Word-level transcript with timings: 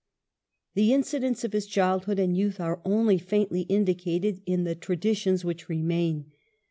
The 0.73 0.95
incidents 0.95 1.43
of 1.43 1.53
his 1.53 1.67
childhood 1.67 2.17
and 2.17 2.35
youth 2.35 2.59
are 2.59 2.81
only 2.83 3.19
faintly 3.19 3.67
indicated 3.69 4.41
in 4.47 4.63
the 4.63 4.73
traditions 4.73 5.45
which 5.45 5.69
remain. 5.69 6.31